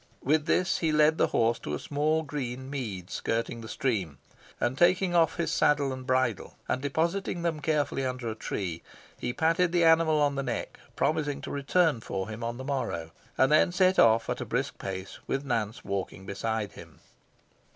[0.23, 4.17] With this, he led the horse to a small green mead skirting the stream,
[4.59, 8.81] and taking off his saddle and bridle, and depositing them carefully under a tree,
[9.19, 13.11] he patted the animal on the neck, promising to return for him on the morrow,
[13.37, 17.01] and then set off at a brisk pace, with Nance walking beside him.